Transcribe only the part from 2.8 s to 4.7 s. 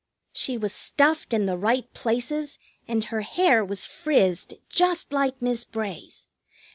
and her hair was frizzed